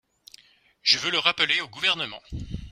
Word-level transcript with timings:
Je 0.81 0.97
veux 0.97 1.11
le 1.11 1.19
rappeler 1.19 1.61
au 1.61 1.67
Gouvernement 1.67 2.23